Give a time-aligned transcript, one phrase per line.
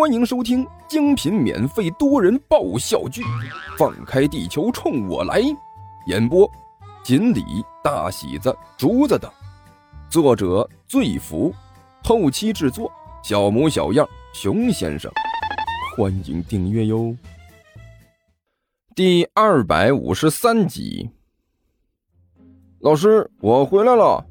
[0.00, 3.20] 欢迎收听精品免费多人爆笑剧
[3.76, 5.42] 《放开地球冲我来》，
[6.06, 6.50] 演播：
[7.04, 7.44] 锦鲤、
[7.84, 9.30] 大喜子、竹子等，
[10.08, 11.54] 作者：醉福，
[12.02, 12.90] 后期制作：
[13.22, 15.12] 小模小样、熊先生。
[15.94, 17.14] 欢迎订阅哟。
[18.94, 21.10] 第二百五十三集，
[22.78, 24.24] 老师，我回来了。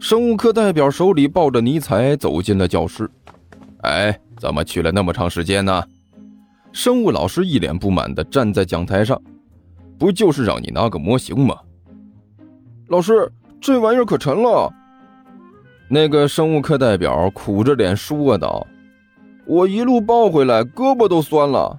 [0.00, 3.08] 生物课代表手里抱着尼采走进了教室。
[3.82, 4.18] 哎。
[4.38, 5.84] 怎么去了那么长时间呢？
[6.72, 9.20] 生物老师一脸不满的站在讲台上，
[9.98, 11.58] 不就是让你拿个模型吗？
[12.88, 13.30] 老师，
[13.60, 14.72] 这玩意儿可沉了。
[15.90, 18.66] 那个生物课代表苦着脸说道
[19.44, 21.78] ：“我一路抱回来，胳膊都酸了。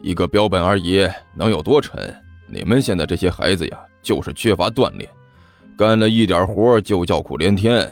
[0.00, 2.14] 一个标本而已，能有多沉？
[2.46, 5.06] 你们现在这些孩子呀，就是缺乏锻炼，
[5.76, 7.86] 干了一点活就叫苦连天。”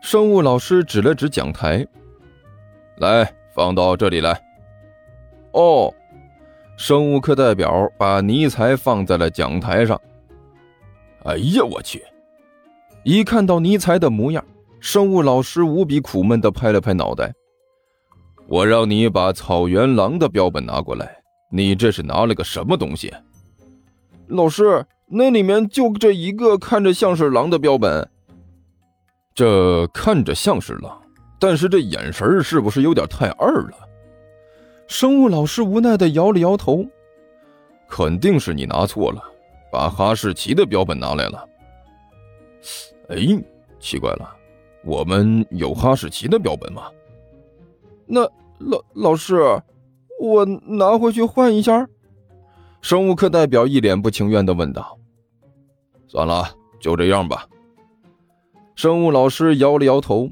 [0.00, 1.86] 生物老师指了指讲台。
[2.96, 4.40] 来，放到这里来。
[5.52, 5.92] 哦，
[6.76, 10.00] 生物课代表把尼采放在了讲台上。
[11.24, 12.02] 哎呀，我去！
[13.04, 14.42] 一看到尼采的模样，
[14.80, 17.32] 生物老师无比苦闷的拍了拍脑袋。
[18.48, 21.18] 我让你把草原狼的标本拿过来，
[21.52, 23.12] 你这是拿了个什么东西？
[24.28, 28.10] 老师，那里面就这一个看着像是狼的标本。
[29.40, 31.00] 这看着像是狼。
[31.38, 33.88] 但是这眼神是不是有点太二了？
[34.86, 36.84] 生物老师无奈的摇了摇头，
[37.88, 39.24] 肯定是你拿错了，
[39.72, 41.48] 把哈士奇的标本拿来了。
[43.08, 43.16] 哎，
[43.78, 44.30] 奇怪了，
[44.84, 46.82] 我们有哈士奇的标本吗？
[48.04, 48.20] 那
[48.58, 49.40] 老老师，
[50.20, 51.88] 我拿回去换一下。
[52.82, 54.98] 生物课代表一脸不情愿的问道。
[56.08, 56.46] 算了，
[56.78, 57.46] 就这样吧。
[58.80, 60.30] 生物老师摇了摇头。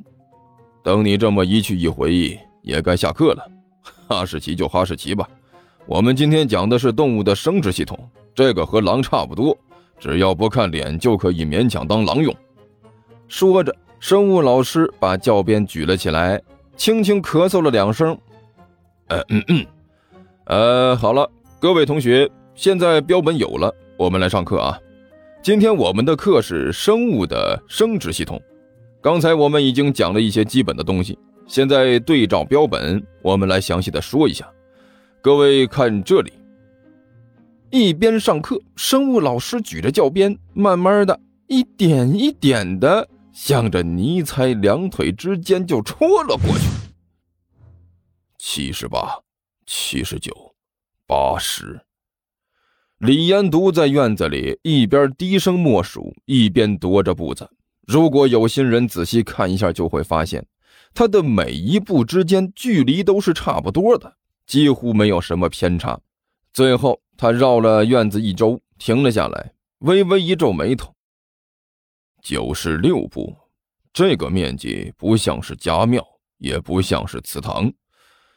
[0.83, 3.47] 等你这么一去一回，也该下课了。
[4.09, 5.29] 哈士奇就哈士奇吧，
[5.85, 7.99] 我们今天讲的是动物的生殖系统，
[8.35, 9.55] 这个和狼差不多，
[9.99, 12.35] 只要不看脸就可以勉强当狼用。
[13.29, 16.41] 说着，生物老师把教鞭举了起来，
[16.75, 18.17] 轻轻咳嗽了两声。
[19.09, 19.67] 呃嗯嗯，
[20.47, 21.31] 呃，好了，
[21.61, 24.81] 各位同学，现在标本有了，我们来上课啊。
[25.41, 28.43] 今天我们的课是生物的生殖系统。
[29.01, 31.17] 刚才我们已经讲了一些基本的东西，
[31.47, 34.51] 现在对照标本，我们来详细的说一下。
[35.23, 36.33] 各位看这里，
[37.71, 46.65] 一边上课，生物老师举着教鞭，慢慢的一点一点的向着尼采两腿之间就戳了过去。
[48.39, 49.21] 七十八，
[49.67, 50.33] 七十九，
[51.07, 51.81] 八十。
[52.99, 57.49] 李延独在院子里一边低声默数，一边踱着步子。
[57.87, 60.45] 如果有心人仔细看一下，就会发现，
[60.93, 64.17] 他的每一步之间距离都是差不多的，
[64.49, 66.01] 几乎没有什么偏差。
[66.53, 70.93] 最后，他绕了院子一周，停了下来，微微一皱眉头。
[72.21, 73.37] 九十六步，
[73.93, 76.05] 这个面积不像是家庙，
[76.39, 77.73] 也不像是祠堂，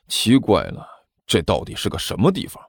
[0.08, 0.86] 奇怪了，
[1.26, 2.64] 这到底是个什么地方？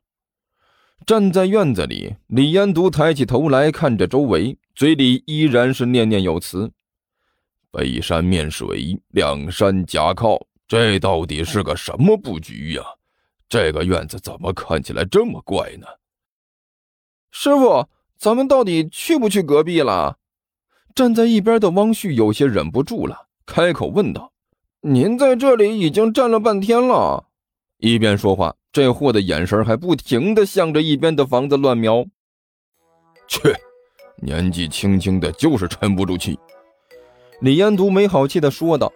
[1.07, 6.71] 站在院子里，李延独抬起头来看着周围，嘴里依然是念念有词
[7.71, 12.83] ：“背山面水，两山夹靠，这到底是个什么布局呀？
[13.49, 15.87] 这个院子怎么看起来这么怪呢？”
[17.33, 17.89] 师傅，
[18.19, 20.19] 咱们到底去不去隔壁了？
[20.95, 24.33] 站在一边的汪旭有些忍不住了，开口问道
[24.83, 27.29] ：“您在这里已经站了半天了。”
[27.83, 28.55] 一边说话。
[28.73, 32.03] 这货的眼神还不停的向着一边的房子乱瞄。
[33.29, 33.41] 去，
[34.17, 36.39] 年纪轻轻的就是沉不住气。
[37.41, 38.91] 李延图没好气的说道：“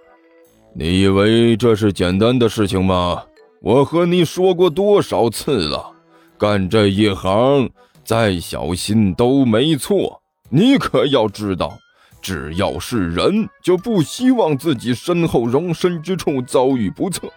[0.72, 3.22] 你以为这是简单的事情吗？
[3.60, 5.92] 我和你说过多少次了，
[6.38, 7.68] 干这一行
[8.04, 10.22] 再小心都没错。
[10.48, 11.76] 你可要知道，
[12.22, 17.28] 只要是人，就不希望自己身后容身之处遭遇不测。”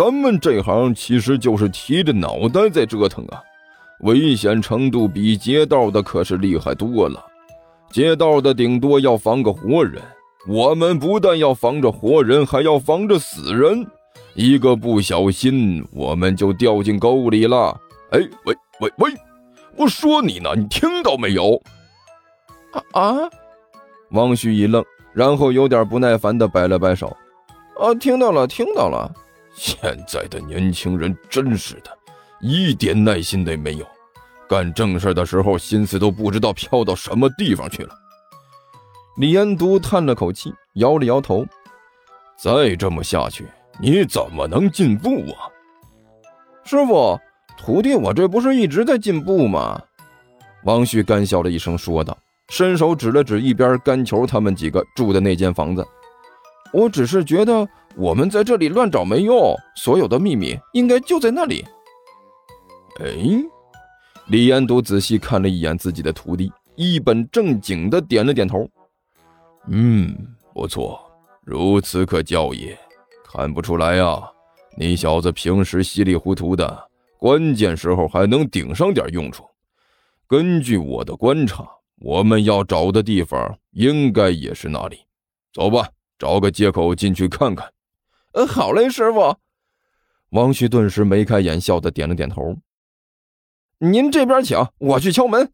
[0.00, 3.42] 咱们这行其实就是提着脑袋在折腾啊，
[4.00, 7.22] 危险程度比劫道的可是厉害多了。
[7.90, 10.00] 劫道的顶多要防个活人，
[10.48, 13.86] 我们不但要防着活人，还要防着死人。
[14.32, 17.78] 一个不小心，我们就掉进沟里了。
[18.12, 19.12] 哎，喂喂喂，
[19.76, 21.60] 我说你呢，你听到没有？
[22.72, 23.30] 啊啊！
[24.12, 24.82] 汪旭一愣，
[25.12, 27.14] 然后有点不耐烦的摆了摆手。
[27.78, 29.12] 啊，听到了，听到了。
[29.54, 29.76] 现
[30.06, 31.90] 在的年轻人真是的，
[32.40, 33.86] 一点耐心都没有，
[34.48, 37.94] 干正事的时候心思都不知道飘到什么地方去了。
[39.18, 41.44] 李延独叹了口气，摇了摇头
[42.42, 43.46] ：“再这么下去，
[43.80, 45.50] 你怎么能进步啊？
[46.64, 47.18] 师傅，
[47.58, 49.82] 徒弟我这不是一直在进步吗？
[50.64, 52.16] 王旭干笑了一声说道，
[52.48, 55.86] 伸手指了指一边甘球他们几个住的那间房子。
[56.72, 61.64] 我只是觉得我们在这里乱找没用，所有的秘密应该就在那里。
[63.00, 63.06] 哎，
[64.28, 68.68] 李延都仔细看了一眼自己的徒弟，一本正经的点了点头。
[69.68, 70.14] 嗯，
[70.54, 71.00] 不错，
[71.44, 72.78] 如此可教也。
[73.24, 74.20] 看不出来呀，
[74.76, 76.88] 你小子平时稀里糊涂的，
[77.18, 79.44] 关键时候还能顶上点用处。
[80.26, 81.68] 根据我的观察，
[82.00, 85.00] 我们要找的地方应该也是那里。
[85.52, 85.88] 走吧。
[86.18, 87.66] 找个借口进去看看。
[88.32, 89.36] 呃，好嘞，师傅。
[90.30, 92.56] 王旭顿时眉开眼笑的点了点头。
[93.78, 95.52] 您这边请，我去敲门。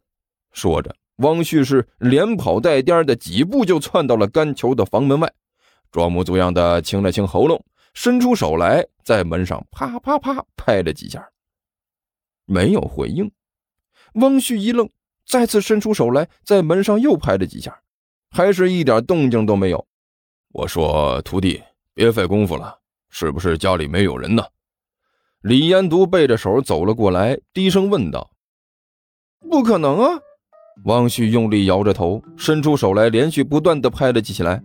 [0.52, 5.32] 说着，王旭是连跑带颠的几步就窜到了甘球的房门外，
[5.90, 7.64] 装模作样的清了清喉咙，
[7.94, 11.31] 伸出手来在门上啪啪啪拍了几下，
[12.44, 13.31] 没有回应。
[14.14, 14.90] 王旭一愣，
[15.25, 17.81] 再次伸出手来在门上又拍了几下，
[18.31, 19.87] 还是一点动静都没有。
[20.49, 21.62] 我说：“徒弟，
[21.96, 22.76] 别费功夫了，
[23.08, 24.44] 是不是家里没有人呢？”
[25.40, 28.31] 李延独背着手走了过来，低声问道
[29.50, 30.20] ：“不可能啊！”
[30.84, 34.62] 汪旭用力摇着头，伸出手来，连续不断的拍了起来，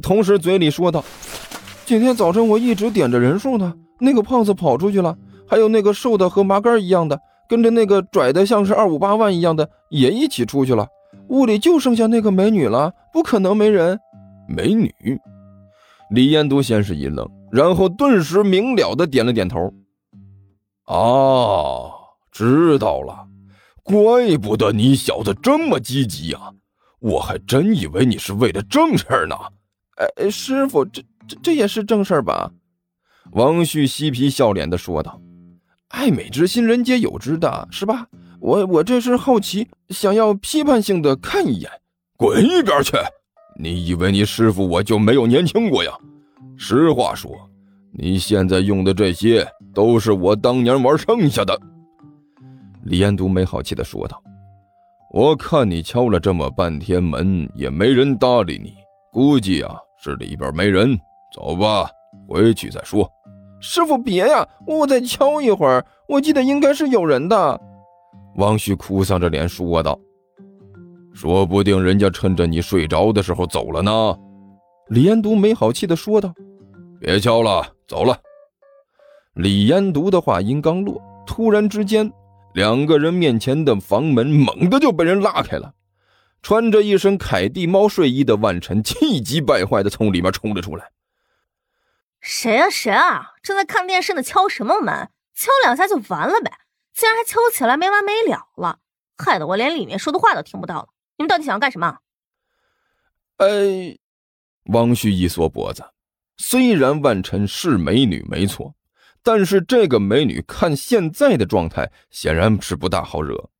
[0.00, 1.04] 同时嘴里说道
[1.84, 10.88] ：“今天早晨我一直点着人数呢，那个胖子跑出去了，还有那个瘦的和麻杆一样的，跟着那个拽的像是二五八万一样的也一起出去了。
[11.28, 14.00] 屋里就剩下那个美女了，不可能没人。”
[14.48, 14.90] 美女，
[16.10, 19.72] 李彦都先是一愣，然后顿时明了的点了点头。
[20.84, 21.90] 啊，
[22.32, 23.26] 知道了，
[23.82, 26.38] 怪不得你小子这么积极呀！
[26.98, 29.36] 我还真以为你是为了正事儿呢。
[30.16, 32.50] 哎，师傅，这这这也是正事儿吧？
[33.32, 35.20] 王旭嬉皮笑脸的说道
[35.88, 38.08] ：“爱美之心，人皆有之的，是吧？
[38.40, 41.70] 我我这是好奇，想要批判性的看一眼。
[42.16, 42.96] 滚一边去！”
[43.62, 45.92] 你以为你师傅我就没有年轻过呀？
[46.56, 47.30] 实话说，
[47.92, 51.58] 你现在用的这些都是我当年玩剩下的。”
[52.84, 54.22] 李彦都没好气的说道。
[55.12, 58.72] “我看你敲了这么半天门也没人搭理你，
[59.12, 60.98] 估计啊是里边没人。
[61.34, 61.88] 走吧，
[62.26, 63.06] 回去再说。”
[63.60, 67.60] 师傅别呀，我再敲一会儿，我记得应该是有人的。”
[68.36, 69.98] 王旭哭丧着脸说道。
[71.12, 74.16] 说不定人家趁着你睡着的时候走了呢，
[74.88, 76.32] 李延独没好气的说道
[77.00, 78.20] ：“别敲了，走了。”
[79.34, 82.12] 李延独的话音刚落，突然之间，
[82.54, 85.74] 两个人面前的房门猛地就被人拉开了，
[86.42, 90.90] 穿着一身凯蒂猫睡衣的万晨气急败坏的从里面冲了出来
[92.20, 93.32] ：“谁啊谁啊？
[93.42, 95.10] 正在看电视呢，敲什么门？
[95.34, 96.50] 敲两下就完了呗，
[96.92, 98.78] 竟然还敲起来没完没了了，
[99.16, 100.88] 害得我连里面说的话都听不到了。”
[101.20, 101.98] 你们到底想要干什么？
[103.36, 103.98] 哎，
[104.72, 105.84] 汪旭一缩脖子。
[106.38, 108.74] 虽然万晨是美女没错，
[109.22, 113.50] 但是这个美女看现在的状态，显然是不大好惹。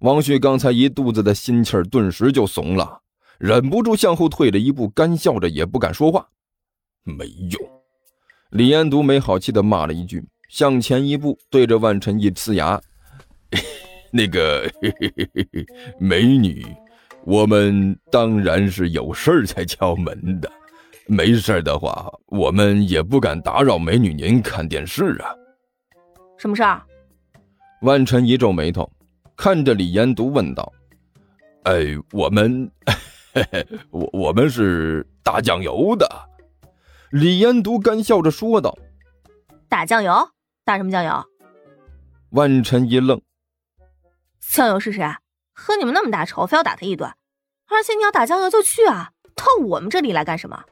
[0.00, 3.02] 王旭刚才一肚子的心气儿顿时就怂了，
[3.36, 6.26] 忍不住向后退了一步，干笑着也不敢说话。
[7.02, 7.60] 没用！
[8.48, 12.80] 李延独没好气的骂了一句，向前一步，对着万晨一呲牙
[14.10, 14.66] ：“那个
[16.00, 16.64] 美女。”
[17.26, 20.52] 我们当然是有事儿才敲门的，
[21.06, 25.34] 没事的话，我们也不敢打扰美女您看电视啊。
[26.36, 26.82] 什么事儿？
[27.80, 28.90] 万晨一皱眉头，
[29.36, 30.70] 看着李延独问道
[31.64, 32.70] ：“哎，我们，
[33.32, 36.06] 嘿 嘿我我们是打酱油的。”
[37.10, 38.76] 李延独干笑着说道
[39.68, 40.12] ：“打酱油？
[40.64, 41.24] 打什么酱油？”
[42.32, 43.18] 万晨一愣
[44.40, 45.02] ：“酱油是谁？”
[45.54, 47.08] 和你们那么大仇，非要打他一顿，
[47.68, 50.64] 而且你要打酱油就去啊，到我们这里来干什么？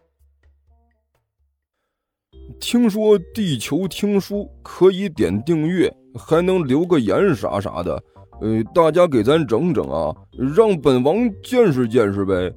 [2.60, 8.02] 听说地球听书可以点订阅，还能留个言啥啥的，
[8.40, 10.14] 呃，大家给咱整整啊，
[10.54, 12.52] 让本王见识见识呗。